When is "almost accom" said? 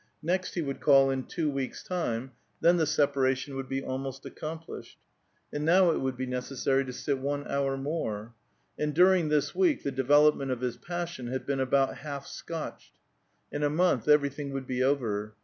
3.83-4.65